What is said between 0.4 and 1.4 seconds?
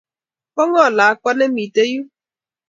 Po ng'o lakwa